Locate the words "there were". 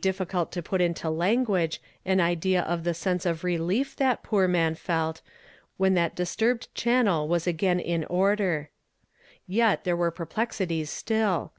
9.84-10.10